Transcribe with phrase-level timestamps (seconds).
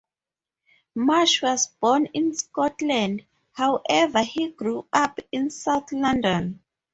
[0.95, 6.59] Marsh was born in Scotland, however he grew up in South London.